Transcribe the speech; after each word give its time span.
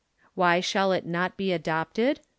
"Why 0.33 0.61
shall 0.61 0.93
it 0.93 1.05
not 1.05 1.37
be 1.37 1.51
adopted? 1.53 2.21